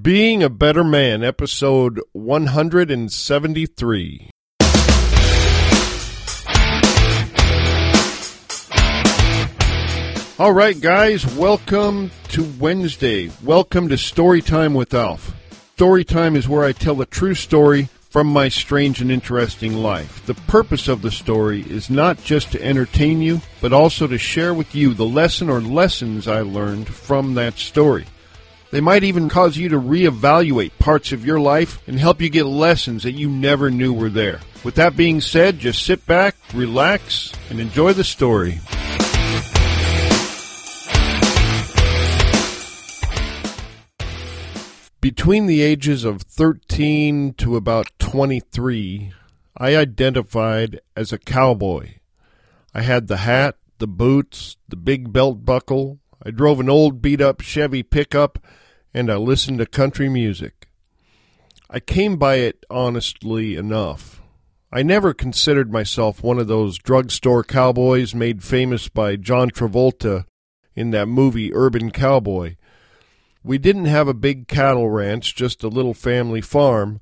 [0.00, 4.30] Being a Better Man, episode 173.
[10.38, 13.30] All right, guys, welcome to Wednesday.
[13.42, 15.34] Welcome to Storytime with Alf.
[15.76, 20.24] Storytime is where I tell a true story from my strange and interesting life.
[20.26, 24.54] The purpose of the story is not just to entertain you, but also to share
[24.54, 28.06] with you the lesson or lessons I learned from that story.
[28.72, 32.46] They might even cause you to reevaluate parts of your life and help you get
[32.46, 34.40] lessons that you never knew were there.
[34.64, 38.60] With that being said, just sit back, relax, and enjoy the story.
[45.02, 49.12] Between the ages of 13 to about 23,
[49.54, 51.96] I identified as a cowboy.
[52.72, 55.98] I had the hat, the boots, the big belt buckle.
[56.24, 58.38] I drove an old beat up Chevy pickup,
[58.94, 60.68] and I listened to country music.
[61.68, 64.22] I came by it honestly enough.
[64.70, 70.24] I never considered myself one of those drugstore cowboys made famous by John Travolta
[70.74, 72.56] in that movie Urban Cowboy.
[73.42, 77.00] We didn't have a big cattle ranch, just a little family farm,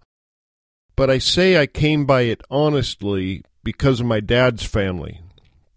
[0.97, 5.21] but I say I came by it honestly because of my dad's family.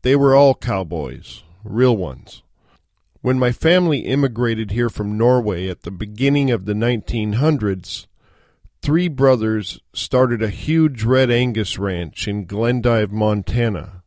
[0.01, 2.41] They were all cowboys, real ones.
[3.23, 8.05] When my family immigrated here from Norway at the beginning of the 1900s,
[8.81, 14.03] three brothers started a huge Red Angus ranch in Glendive, Montana.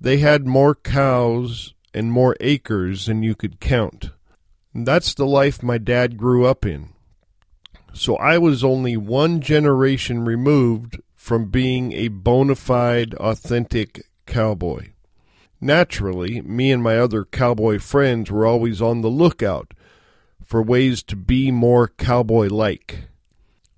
[0.00, 4.10] They had more cows and more acres than you could count.
[4.72, 6.90] That's the life my dad grew up in.
[7.94, 14.90] So I was only one generation removed from being a bona fide, authentic cowboy.
[15.60, 19.72] Naturally, me and my other cowboy friends were always on the lookout
[20.44, 23.04] for ways to be more cowboy like.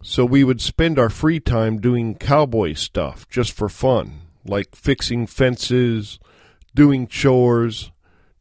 [0.03, 5.27] So we would spend our free time doing cowboy stuff just for fun, like fixing
[5.27, 6.19] fences,
[6.75, 7.91] doing chores,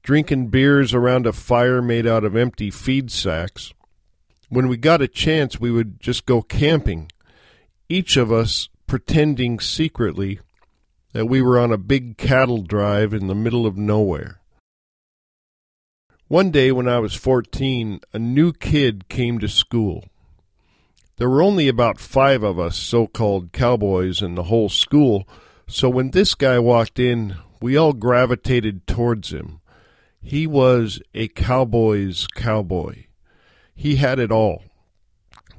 [0.04, 3.74] drinking beers around a fire made out of empty feed sacks.
[4.50, 7.12] When we got a chance, we would just go camping,
[7.90, 10.40] each of us pretending secretly
[11.14, 14.40] that we were on a big cattle drive in the middle of nowhere.
[16.28, 20.06] One day when I was 14, a new kid came to school.
[21.16, 25.28] There were only about five of us so called cowboys in the whole school,
[25.68, 29.62] so when this guy walked in, we all gravitated towards him.
[30.22, 33.06] He was a cowboy's cowboy.
[33.74, 34.64] He had it all.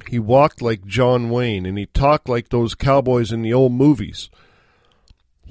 [0.07, 4.29] He walked like John Wayne, and he talked like those cowboys in the old movies.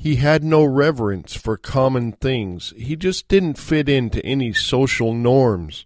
[0.00, 2.72] He had no reverence for common things.
[2.76, 5.84] He just didn't fit into any social norms.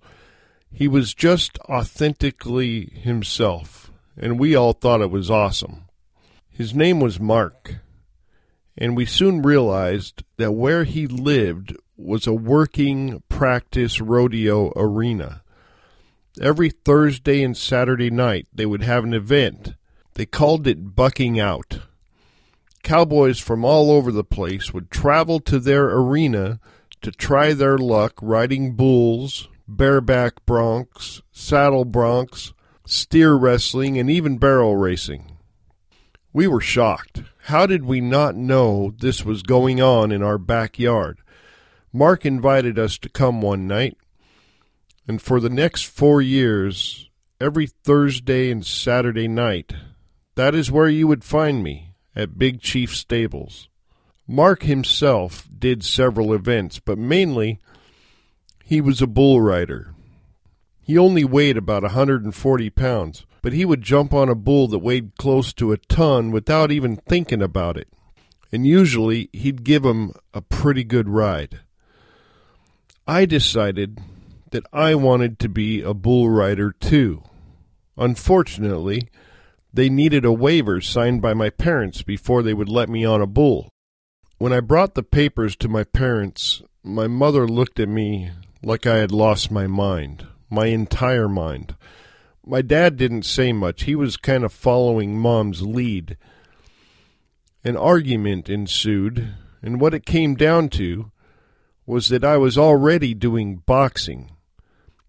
[0.70, 5.84] He was just authentically himself, and we all thought it was awesome.
[6.50, 7.76] His name was Mark,
[8.76, 15.42] and we soon realized that where he lived was a working practice rodeo arena.
[16.38, 19.72] Every Thursday and Saturday night they would have an event.
[20.14, 21.80] They called it bucking out.
[22.82, 26.60] Cowboys from all over the place would travel to their arena
[27.00, 32.52] to try their luck riding bulls, bareback broncs, saddle broncs,
[32.86, 35.36] steer wrestling, and even barrel racing.
[36.32, 37.22] We were shocked.
[37.44, 41.18] How did we not know this was going on in our backyard?
[41.92, 43.98] Mark invited us to come one night,
[45.06, 47.10] and for the next four years,
[47.40, 49.74] every Thursday and Saturday night,
[50.36, 53.68] that is where you would find me, at Big Chief Stables.
[54.26, 57.60] Mark himself did several events, but mainly
[58.64, 59.94] he was a bull rider.
[60.80, 64.78] He only weighed about a 140 pounds, but he would jump on a bull that
[64.78, 67.88] weighed close to a ton without even thinking about it.
[68.50, 71.60] And usually he'd give him a pretty good ride.
[73.06, 74.00] I decided
[74.50, 77.22] that I wanted to be a bull rider too.
[77.96, 79.08] Unfortunately,
[79.72, 83.26] they needed a waiver signed by my parents before they would let me on a
[83.26, 83.68] bull.
[84.38, 88.30] When I brought the papers to my parents, my mother looked at me
[88.62, 91.76] like I had lost my mind, my entire mind.
[92.44, 93.84] My dad didn't say much.
[93.84, 96.16] He was kind of following Mom's lead.
[97.64, 101.12] An argument ensued, and what it came down to
[101.86, 104.32] was that I was already doing boxing.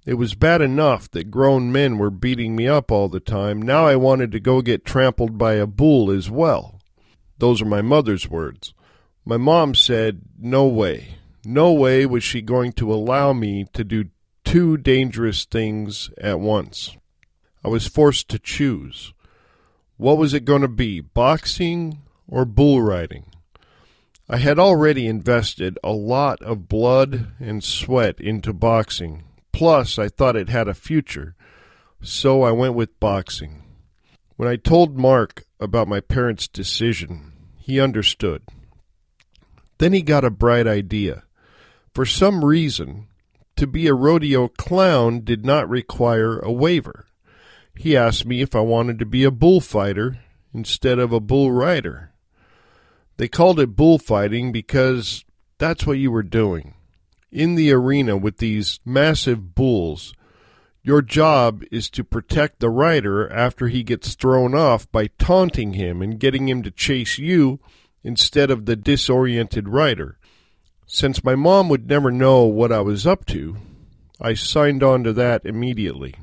[0.05, 3.61] It was bad enough that grown men were beating me up all the time.
[3.61, 6.79] Now I wanted to go get trampled by a bull as well.
[7.37, 8.73] Those are my mother's words.
[9.23, 11.15] My mom said, No way.
[11.45, 14.09] No way was she going to allow me to do
[14.43, 16.97] two dangerous things at once.
[17.63, 19.13] I was forced to choose.
[19.95, 23.25] What was it going to be, boxing or bull riding?
[24.27, 29.23] I had already invested a lot of blood and sweat into boxing.
[29.53, 31.35] Plus, I thought it had a future.
[32.01, 33.63] So I went with boxing.
[34.35, 38.41] When I told Mark about my parents' decision, he understood.
[39.77, 41.23] Then he got a bright idea.
[41.93, 43.07] For some reason,
[43.55, 47.05] to be a rodeo clown did not require a waiver.
[47.75, 50.19] He asked me if I wanted to be a bullfighter
[50.53, 52.11] instead of a bull rider.
[53.17, 55.23] They called it bullfighting because
[55.59, 56.73] that's what you were doing.
[57.33, 60.13] In the arena with these massive bulls,
[60.83, 66.03] your job is to protect the rider after he gets thrown off by taunting him
[66.03, 67.59] and getting him to chase you
[68.03, 70.19] instead of the disoriented rider.
[70.85, 73.57] Since my mom would never know what I was up to,
[74.21, 76.13] I signed on to that immediately.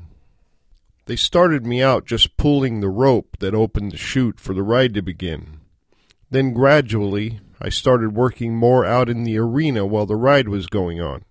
[1.07, 4.93] They started me out just pulling the rope that opened the chute for the ride
[4.93, 5.59] to begin.
[6.29, 10.99] Then gradually, I started working more out in the arena while the ride was going
[10.99, 11.25] on.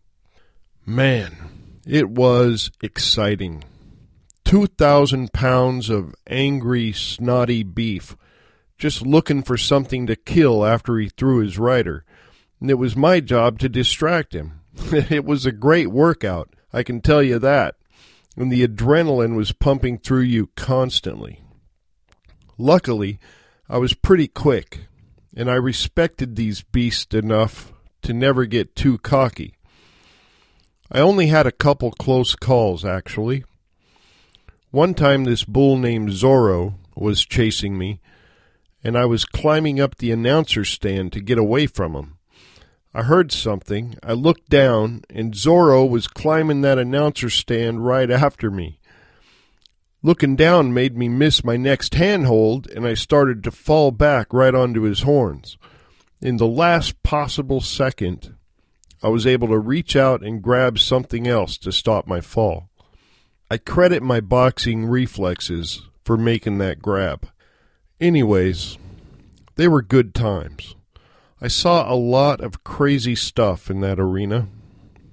[0.87, 1.37] Man,
[1.85, 3.65] it was exciting.
[4.45, 8.17] Two thousand pounds of angry, snotty beef,
[8.79, 12.05] just looking for something to kill after he threw his rider.
[12.61, 14.61] And it was my job to distract him.
[14.93, 17.75] it was a great workout, I can tell you that.
[18.37, 21.43] And the adrenaline was pumping through you constantly.
[22.57, 23.19] Luckily,
[23.69, 24.87] I was pretty quick
[25.35, 27.73] and I respected these beasts enough
[28.03, 29.55] to never get too cocky.
[30.91, 33.45] I only had a couple close calls, actually.
[34.71, 38.01] One time, this bull named Zorro was chasing me,
[38.83, 42.19] and I was climbing up the announcer stand to get away from him.
[42.93, 43.95] I heard something.
[44.03, 48.80] I looked down, and Zorro was climbing that announcer stand right after me.
[50.03, 54.55] Looking down made me miss my next handhold, and I started to fall back right
[54.55, 55.59] onto his horns.
[56.23, 58.35] In the last possible second,
[59.03, 62.71] I was able to reach out and grab something else to stop my fall.
[63.51, 67.29] I credit my boxing reflexes for making that grab.
[68.01, 68.79] Anyways,
[69.57, 70.77] they were good times.
[71.43, 74.49] I saw a lot of crazy stuff in that arena.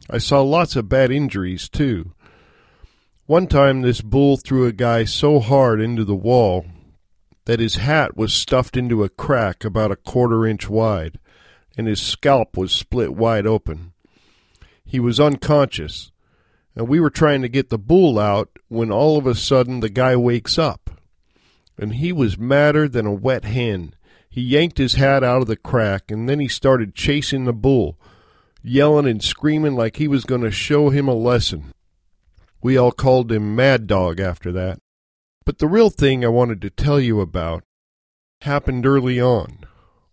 [0.09, 2.13] I saw lots of bad injuries, too.
[3.27, 6.65] One time, this bull threw a guy so hard into the wall
[7.43, 11.19] that his hat was stuffed into a crack about a quarter inch wide,
[11.77, 13.91] and his scalp was split wide open.
[14.85, 16.13] He was unconscious,
[16.73, 19.89] and we were trying to get the bull out when all of a sudden the
[19.89, 20.89] guy wakes up.
[21.77, 23.93] And he was madder than a wet hen.
[24.29, 27.99] He yanked his hat out of the crack, and then he started chasing the bull,
[28.63, 31.73] yelling and screaming like he was going to show him a lesson.
[32.61, 34.79] We all called him Mad Dog after that.
[35.45, 37.63] But the real thing I wanted to tell you about
[38.41, 39.59] happened early on,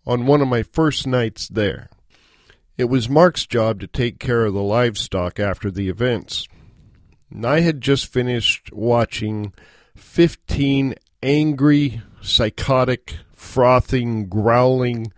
[0.05, 1.89] on one of my first nights there.
[2.77, 6.47] It was Mark's job to take care of the livestock after the events.
[7.31, 9.53] And I had just finished watching
[9.95, 15.11] 15 angry, psychotic, frothing, growling,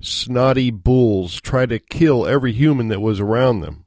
[0.00, 3.86] snotty bulls try to kill every human that was around them.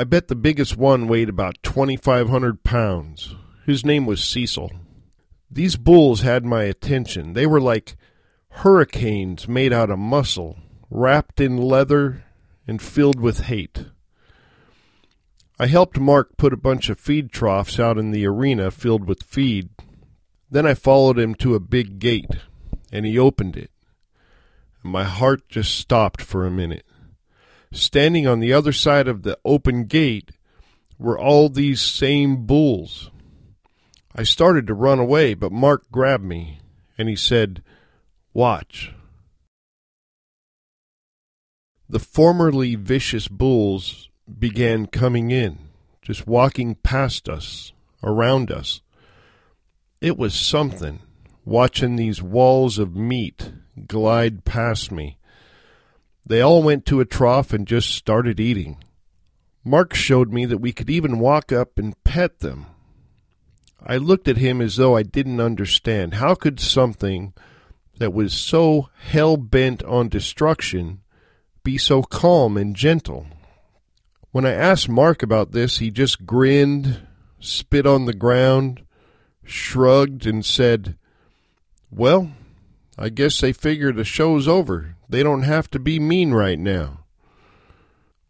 [0.00, 3.34] I bet the biggest one weighed about 2,500 pounds.
[3.66, 4.72] His name was Cecil.
[5.50, 7.34] These bulls had my attention.
[7.34, 7.96] They were like
[8.48, 10.56] hurricanes made out of muscle,
[10.88, 12.24] wrapped in leather
[12.66, 13.88] and filled with hate.
[15.58, 19.22] I helped Mark put a bunch of feed troughs out in the arena filled with
[19.22, 19.68] feed.
[20.50, 22.36] Then I followed him to a big gate,
[22.90, 23.70] and he opened it.
[24.82, 26.86] My heart just stopped for a minute.
[27.72, 30.32] Standing on the other side of the open gate
[30.98, 33.10] were all these same bulls.
[34.14, 36.58] I started to run away, but Mark grabbed me
[36.98, 37.62] and he said,
[38.34, 38.92] Watch.
[41.88, 44.08] The formerly vicious bulls
[44.38, 45.58] began coming in,
[46.02, 47.72] just walking past us,
[48.02, 48.80] around us.
[50.00, 51.00] It was something,
[51.44, 53.52] watching these walls of meat
[53.86, 55.18] glide past me.
[56.30, 58.76] They all went to a trough and just started eating.
[59.64, 62.66] Mark showed me that we could even walk up and pet them.
[63.84, 66.14] I looked at him as though I didn't understand.
[66.14, 67.32] How could something
[67.98, 71.00] that was so hell bent on destruction
[71.64, 73.26] be so calm and gentle?
[74.30, 77.08] When I asked Mark about this, he just grinned,
[77.40, 78.84] spit on the ground,
[79.42, 80.96] shrugged, and said,
[81.90, 82.30] Well,
[82.96, 84.94] I guess they figure the show's over.
[85.10, 87.00] They don't have to be mean right now.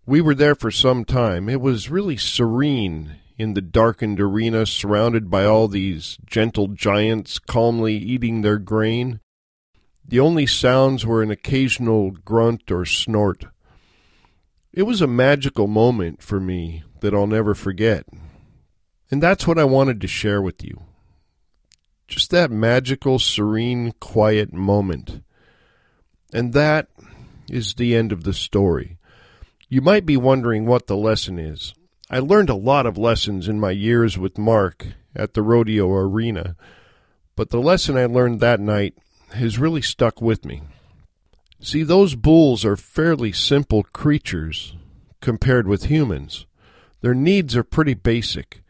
[0.07, 1.47] We were there for some time.
[1.51, 7.97] It was really serene in the darkened arena surrounded by all these gentle giants calmly
[7.97, 9.21] eating their grain.
[10.09, 13.45] The only sounds were an occasional grunt or snort.
[14.73, 18.07] It was a magical moment for me that I'll never forget.
[19.11, 20.81] And that's what I wanted to share with you.
[22.09, 25.23] Just that magical, serene, quiet moment.
[26.33, 26.89] And that
[27.49, 28.97] is the end of the story.
[29.69, 31.75] You might be wondering what the lesson is.
[32.11, 36.57] I learned a lot of lessons in my years with Mark at the rodeo arena,
[37.37, 38.95] but the lesson I learned that night
[39.33, 40.63] has really stuck with me.
[41.61, 44.75] See, those bulls are fairly simple creatures
[45.21, 46.47] compared with humans.
[47.01, 48.63] Their needs are pretty basic,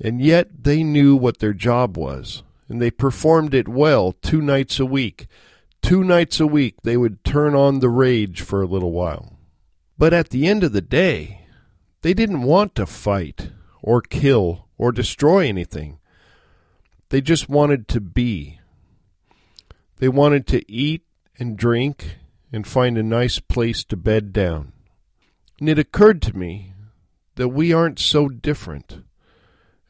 [0.00, 4.78] and yet they knew what their job was, and they performed it well two nights
[4.78, 5.28] a week.
[5.86, 9.38] Two nights a week they would turn on the rage for a little while.
[9.96, 11.42] But at the end of the day,
[12.02, 13.52] they didn't want to fight
[13.82, 16.00] or kill or destroy anything.
[17.10, 18.58] They just wanted to be.
[19.98, 21.02] They wanted to eat
[21.38, 22.16] and drink
[22.50, 24.72] and find a nice place to bed down.
[25.60, 26.72] And it occurred to me
[27.36, 29.04] that we aren't so different.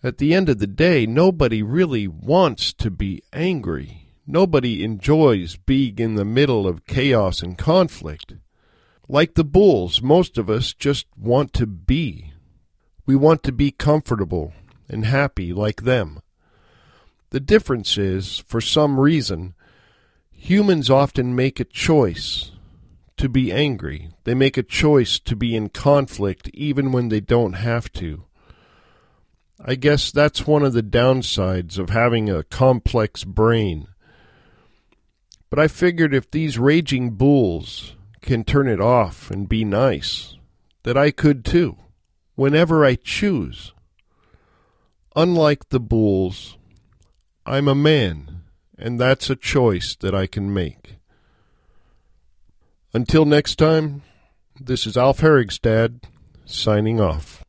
[0.03, 4.06] At the end of the day, nobody really wants to be angry.
[4.27, 8.35] Nobody enjoys being in the middle of chaos and conflict.
[9.09, 12.33] Like the bulls, most of us just want to be.
[13.07, 14.53] We want to be comfortable
[14.89, 16.21] and happy like them.
[17.31, 19.55] The difference is, for some reason,
[20.31, 22.51] humans often make a choice
[23.17, 24.11] to be angry.
[24.25, 28.25] They make a choice to be in conflict even when they don't have to.
[29.65, 33.87] I guess that's one of the downsides of having a complex brain.
[35.49, 40.37] But I figured if these raging bulls can turn it off and be nice,
[40.83, 41.77] that I could too,
[42.35, 43.73] whenever I choose.
[45.15, 46.59] Unlike the bulls,
[47.47, 48.43] I'm a man,
[48.77, 50.97] and that's a choice that I can make.
[52.93, 54.03] Until next time,
[54.61, 56.03] this is Alf Herigstad
[56.45, 57.46] signing off.